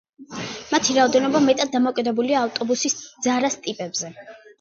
[0.69, 4.11] მათი რაოდენობა, მეტად დამოკიდებულია ავტობუსის ძარას ტიპზე.